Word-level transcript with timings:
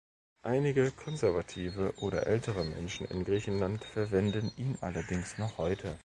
Einige 0.41 0.89
konservative 0.89 1.93
oder 1.99 2.25
ältere 2.25 2.65
Menschen 2.65 3.05
in 3.05 3.23
Griechenland 3.23 3.83
verwenden 3.85 4.51
ihn 4.57 4.75
allerdings 4.81 5.37
noch 5.37 5.59
heute. 5.59 5.95